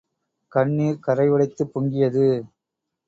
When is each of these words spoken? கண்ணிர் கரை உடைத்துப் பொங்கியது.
கண்ணிர் 0.51 0.97
கரை 0.99 1.27
உடைத்துப் 1.29 1.71
பொங்கியது. 1.73 2.25